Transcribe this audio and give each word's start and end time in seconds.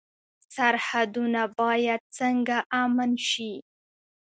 سرحدونه 0.55 1.41
باید 1.59 2.01
څنګه 2.17 2.57
امن 2.83 3.11
شي؟ 3.29 3.53